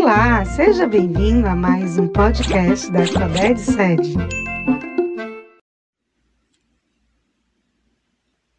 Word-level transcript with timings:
Olá, 0.00 0.44
seja 0.44 0.86
bem-vindo 0.86 1.48
a 1.48 1.56
mais 1.56 1.98
um 1.98 2.06
podcast 2.06 2.88
da 2.92 3.04
Sabed 3.04 3.58
Sede. 3.58 4.14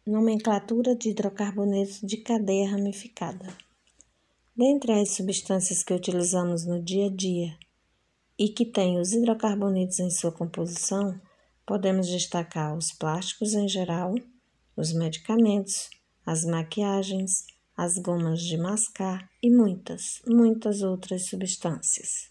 Nomenclatura 0.06 0.94
de 0.94 1.08
hidrocarbonetos 1.08 2.02
de 2.02 2.18
cadeia 2.18 2.70
ramificada. 2.70 3.46
Dentre 4.54 4.92
as 4.92 5.12
substâncias 5.12 5.82
que 5.82 5.94
utilizamos 5.94 6.66
no 6.66 6.78
dia 6.78 7.06
a 7.06 7.10
dia 7.10 7.56
e 8.38 8.50
que 8.50 8.66
têm 8.66 9.00
os 9.00 9.14
hidrocarbonetos 9.14 9.98
em 9.98 10.10
sua 10.10 10.30
composição, 10.30 11.18
podemos 11.64 12.06
destacar 12.06 12.76
os 12.76 12.92
plásticos 12.92 13.54
em 13.54 13.66
geral, 13.66 14.14
os 14.76 14.92
medicamentos, 14.92 15.88
as 16.26 16.44
maquiagens, 16.44 17.46
as 17.82 17.96
gomas 17.96 18.42
de 18.42 18.58
mascar 18.58 19.26
e 19.42 19.48
muitas, 19.48 20.20
muitas 20.26 20.82
outras 20.82 21.30
substâncias. 21.30 22.30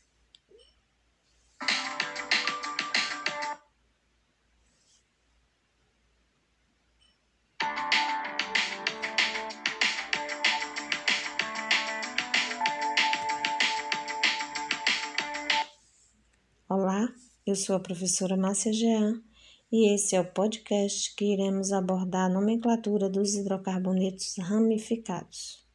Olá, 16.70 17.12
eu 17.44 17.56
sou 17.56 17.76
a 17.76 17.80
professora 17.80 18.38
Márcia 18.38 18.72
Jean 18.72 19.29
e 19.72 19.94
esse 19.94 20.16
é 20.16 20.22
o 20.22 20.32
podcast 20.32 21.16
que 21.16 21.34
iremos 21.34 21.72
abordar 21.72 22.26
a 22.26 22.34
nomenclatura 22.34 23.10
dos 23.10 23.36
hidrocarbonetos 23.36 24.36
ramificados. 24.38 25.66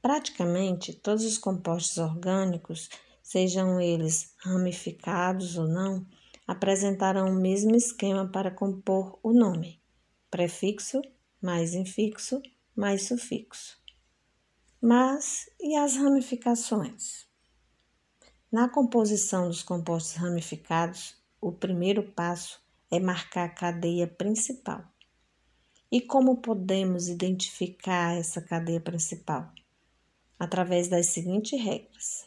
Praticamente 0.00 0.92
todos 0.92 1.24
os 1.24 1.38
compostos 1.38 1.98
orgânicos, 1.98 2.88
sejam 3.22 3.80
eles 3.80 4.34
ramificados 4.38 5.56
ou 5.56 5.66
não, 5.66 6.06
apresentarão 6.46 7.28
o 7.28 7.40
mesmo 7.40 7.74
esquema 7.74 8.26
para 8.26 8.50
compor 8.50 9.18
o 9.22 9.32
nome: 9.32 9.80
prefixo 10.30 11.00
mais 11.40 11.74
infixo 11.74 12.40
mais 12.74 13.06
sufixo. 13.06 13.78
Mas 14.80 15.48
e 15.60 15.76
as 15.76 15.96
ramificações? 15.96 17.26
Na 18.50 18.68
composição 18.68 19.48
dos 19.48 19.62
compostos 19.62 20.14
ramificados, 20.14 21.16
o 21.46 21.52
primeiro 21.52 22.02
passo 22.02 22.58
é 22.90 22.98
marcar 22.98 23.44
a 23.44 23.48
cadeia 23.50 24.06
principal. 24.06 24.82
E 25.92 26.00
como 26.00 26.38
podemos 26.38 27.06
identificar 27.06 28.16
essa 28.16 28.40
cadeia 28.40 28.80
principal? 28.80 29.52
Através 30.38 30.88
das 30.88 31.08
seguintes 31.08 31.60
regras. 31.62 32.26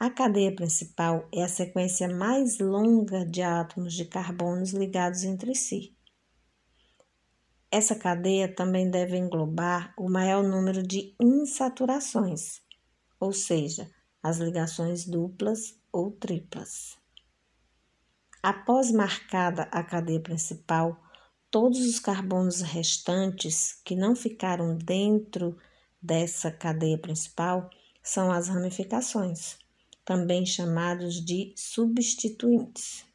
A 0.00 0.08
cadeia 0.08 0.56
principal 0.56 1.28
é 1.30 1.42
a 1.44 1.48
sequência 1.48 2.08
mais 2.08 2.58
longa 2.58 3.26
de 3.26 3.42
átomos 3.42 3.92
de 3.92 4.06
carbonos 4.06 4.72
ligados 4.72 5.22
entre 5.22 5.54
si. 5.54 5.94
Essa 7.70 7.94
cadeia 7.94 8.48
também 8.48 8.90
deve 8.90 9.18
englobar 9.18 9.92
o 9.98 10.08
maior 10.08 10.42
número 10.42 10.82
de 10.82 11.14
insaturações, 11.20 12.62
ou 13.20 13.34
seja, 13.34 13.90
as 14.22 14.38
ligações 14.38 15.04
duplas 15.04 15.78
ou 15.92 16.10
triplas. 16.10 17.03
Após 18.44 18.92
marcada 18.92 19.62
a 19.72 19.82
cadeia 19.82 20.20
principal, 20.20 21.02
todos 21.50 21.78
os 21.78 21.98
carbonos 21.98 22.60
restantes 22.60 23.80
que 23.82 23.96
não 23.96 24.14
ficaram 24.14 24.76
dentro 24.76 25.56
dessa 26.02 26.50
cadeia 26.50 26.98
principal 26.98 27.70
são 28.02 28.30
as 28.30 28.48
ramificações, 28.48 29.56
também 30.04 30.44
chamados 30.44 31.24
de 31.24 31.54
substituintes. 31.56 33.06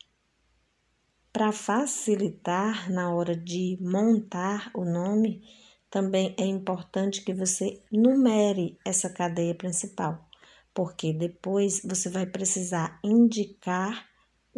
Para 1.31 1.51
facilitar 1.51 2.91
na 2.91 3.13
hora 3.13 3.35
de 3.35 3.77
montar 3.79 4.71
o 4.73 4.83
nome, 4.83 5.43
também 5.91 6.33
é 6.39 6.45
importante 6.47 7.21
que 7.21 7.35
você 7.35 7.83
numere 7.91 8.79
essa 8.83 9.07
cadeia 9.07 9.53
principal 9.53 10.27
porque 10.73 11.11
depois 11.11 11.81
você 11.83 12.09
vai 12.09 12.25
precisar 12.25 12.99
indicar 13.03 14.08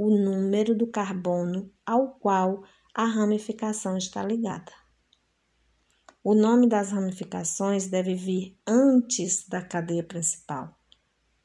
o 0.04 0.10
número 0.10 0.76
do 0.76 0.88
carbono 0.88 1.72
ao 1.86 2.16
qual 2.16 2.64
a 2.92 3.06
ramificação 3.06 3.96
está 3.96 4.24
ligada. 4.24 4.72
O 6.24 6.34
nome 6.34 6.68
das 6.68 6.90
ramificações 6.92 7.86
deve 7.86 8.16
vir 8.16 8.60
antes 8.66 9.48
da 9.48 9.62
cadeia 9.62 10.04
principal. 10.04 10.76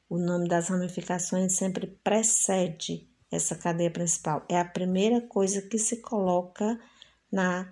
O 0.09 0.17
nome 0.17 0.49
das 0.49 0.69
ramificações 0.69 1.53
sempre 1.53 1.85
precede 2.03 3.07
essa 3.29 3.55
cadeia 3.55 3.91
principal. 3.91 4.43
É 4.49 4.59
a 4.59 4.65
primeira 4.65 5.21
coisa 5.21 5.61
que 5.61 5.77
se 5.77 6.01
coloca 6.01 6.79
na 7.31 7.71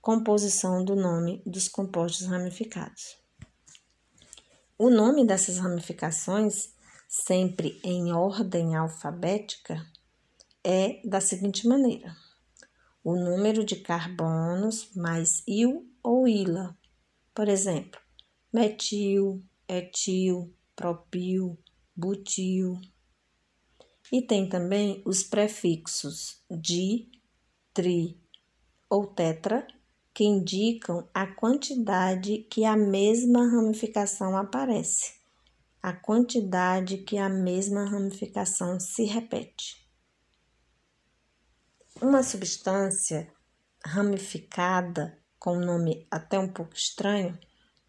composição 0.00 0.84
do 0.84 0.96
nome 0.96 1.40
dos 1.46 1.68
compostos 1.68 2.26
ramificados. 2.26 3.16
O 4.76 4.90
nome 4.90 5.24
dessas 5.24 5.58
ramificações, 5.58 6.74
sempre 7.08 7.80
em 7.84 8.12
ordem 8.12 8.74
alfabética, 8.74 9.86
é 10.66 11.00
da 11.04 11.20
seguinte 11.20 11.68
maneira: 11.68 12.16
o 13.04 13.14
número 13.14 13.64
de 13.64 13.76
carbonos 13.76 14.92
mais 14.96 15.44
il 15.46 15.88
ou 16.02 16.26
ila. 16.26 16.76
Por 17.32 17.48
exemplo, 17.48 18.00
metil, 18.52 19.44
etil, 19.68 20.52
propil, 20.74 21.56
butil. 21.94 22.80
E 24.10 24.22
tem 24.22 24.48
também 24.48 25.02
os 25.04 25.22
prefixos 25.22 26.42
di, 26.50 27.10
tri 27.72 28.20
ou 28.90 29.06
tetra 29.06 29.66
que 30.12 30.24
indicam 30.24 31.08
a 31.12 31.26
quantidade 31.26 32.38
que 32.50 32.64
a 32.64 32.76
mesma 32.76 33.48
ramificação 33.50 34.36
aparece, 34.36 35.14
a 35.82 35.92
quantidade 35.92 36.98
que 36.98 37.18
a 37.18 37.28
mesma 37.28 37.84
ramificação 37.84 38.80
se 38.80 39.04
repete. 39.04 39.85
Uma 42.00 42.22
substância 42.22 43.28
ramificada 43.82 45.18
com 45.38 45.56
um 45.56 45.64
nome 45.64 46.06
até 46.10 46.38
um 46.38 46.46
pouco 46.46 46.74
estranho, 46.74 47.38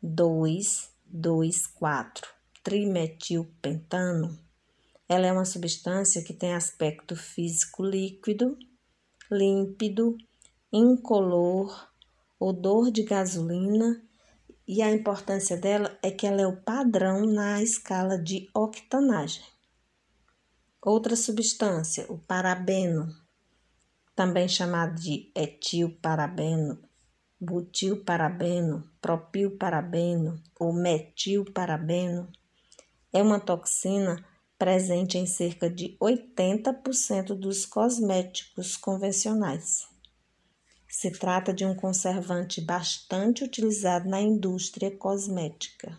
2,2,4 0.02 2.24
trimetilpentano, 2.64 4.40
ela 5.10 5.28
é 5.28 5.32
uma 5.32 5.44
substância 5.44 6.24
que 6.24 6.34
tem 6.34 6.54
aspecto 6.54 7.14
físico 7.16 7.84
líquido, 7.84 8.58
límpido, 9.32 10.18
incolor, 10.72 11.90
odor 12.40 12.92
de 12.92 13.04
gasolina 13.04 14.02
e 14.68 14.82
a 14.82 14.92
importância 14.92 15.58
dela 15.58 15.98
é 16.02 16.12
que 16.12 16.28
ela 16.28 16.42
é 16.42 16.48
o 16.48 16.62
padrão 16.62 17.26
na 17.26 17.62
escala 17.62 18.18
de 18.18 18.50
octanagem. 18.54 19.44
Outra 20.82 21.16
substância, 21.16 22.06
o 22.10 22.18
parabeno, 22.18 23.14
também 24.18 24.50
chamado 24.50 25.00
de 25.00 25.32
etilparabeno, 25.36 26.80
butilparabeno, 27.40 28.90
propilparabeno 29.00 30.42
ou 30.60 30.74
metilparabeno, 30.74 32.28
é 33.14 33.22
uma 33.22 33.40
toxina 33.40 34.26
presente 34.58 35.20
em 35.20 35.28
cerca 35.28 35.70
de 35.70 35.96
80% 36.02 37.36
dos 37.36 37.64
cosméticos 37.64 38.76
convencionais. 38.76 39.88
Se 40.90 41.12
trata 41.12 41.54
de 41.54 41.64
um 41.64 41.76
conservante 41.76 42.60
bastante 42.60 43.44
utilizado 43.44 44.10
na 44.10 44.20
indústria 44.20 44.90
cosmética. 44.90 45.96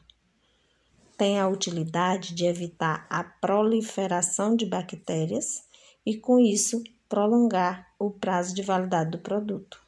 Tem 1.16 1.38
a 1.38 1.46
utilidade 1.46 2.34
de 2.34 2.46
evitar 2.46 3.06
a 3.08 3.22
proliferação 3.22 4.56
de 4.56 4.66
bactérias 4.66 5.62
e, 6.04 6.16
com 6.16 6.40
isso, 6.40 6.82
prolongar 7.08 7.87
o 7.98 8.10
prazo 8.10 8.54
de 8.54 8.62
validade 8.62 9.10
do 9.10 9.18
produto. 9.18 9.82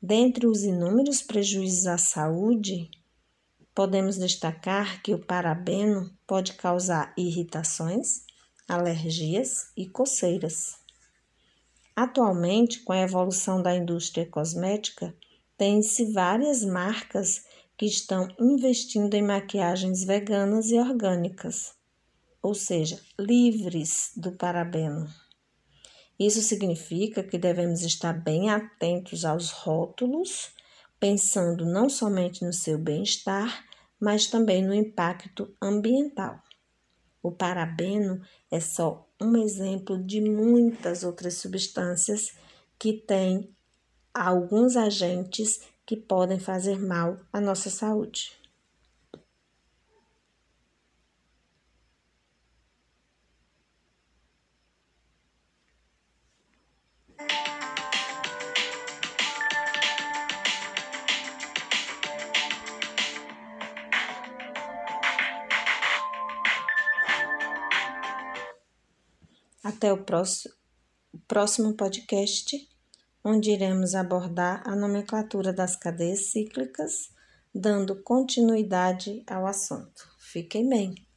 Dentre 0.00 0.46
os 0.46 0.64
inúmeros 0.64 1.22
prejuízos 1.22 1.86
à 1.86 1.96
saúde, 1.96 2.90
podemos 3.74 4.18
destacar 4.18 5.00
que 5.00 5.14
o 5.14 5.18
parabeno 5.18 6.10
pode 6.26 6.54
causar 6.54 7.14
irritações, 7.16 8.24
alergias 8.68 9.70
e 9.76 9.88
coceiras. 9.88 10.76
Atualmente, 11.94 12.80
com 12.80 12.92
a 12.92 13.00
evolução 13.00 13.62
da 13.62 13.74
indústria 13.74 14.26
cosmética, 14.26 15.14
tem-se 15.56 16.12
várias 16.12 16.64
marcas 16.64 17.44
que 17.76 17.86
estão 17.86 18.28
investindo 18.38 19.14
em 19.14 19.22
maquiagens 19.22 20.04
veganas 20.04 20.70
e 20.70 20.78
orgânicas, 20.78 21.74
ou 22.42 22.54
seja, 22.54 23.00
livres 23.18 24.12
do 24.16 24.32
parabeno. 24.32 25.21
Isso 26.18 26.42
significa 26.42 27.22
que 27.22 27.38
devemos 27.38 27.82
estar 27.82 28.12
bem 28.12 28.50
atentos 28.50 29.24
aos 29.24 29.50
rótulos, 29.50 30.50
pensando 31.00 31.64
não 31.64 31.88
somente 31.88 32.44
no 32.44 32.52
seu 32.52 32.78
bem-estar, 32.78 33.64
mas 33.98 34.26
também 34.26 34.64
no 34.64 34.74
impacto 34.74 35.54
ambiental. 35.60 36.40
O 37.22 37.30
parabeno 37.30 38.20
é 38.50 38.58
só 38.58 39.08
um 39.20 39.36
exemplo 39.36 39.96
de 40.02 40.20
muitas 40.20 41.04
outras 41.04 41.38
substâncias 41.38 42.20
que 42.78 42.94
têm 42.94 43.48
alguns 44.12 44.76
agentes 44.76 45.60
que 45.86 45.96
podem 45.96 46.38
fazer 46.38 46.80
mal 46.80 47.18
à 47.32 47.40
nossa 47.40 47.70
saúde. 47.70 48.41
Até 69.62 69.92
o 69.92 70.04
próximo, 71.28 71.74
podcast, 71.74 72.68
onde 73.22 73.52
iremos 73.52 73.94
abordar 73.94 74.62
a 74.66 74.74
nomenclatura 74.74 75.52
das 75.52 75.76
cadeias 75.76 76.32
cíclicas, 76.32 77.10
dando 77.54 78.02
continuidade 78.02 79.22
ao 79.26 79.46
assunto. 79.46 80.08
Fiquem 80.18 80.68
bem! 80.68 81.11